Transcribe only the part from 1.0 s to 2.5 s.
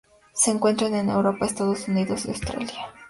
Europa, Estados Unidos y